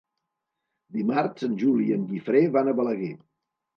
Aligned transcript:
Dimarts 0.95 1.47
en 1.49 1.53
Juli 1.65 1.85
i 1.91 1.95
en 1.99 2.07
Guifré 2.15 2.43
van 2.57 2.73
a 2.73 2.75
Balaguer. 2.81 3.13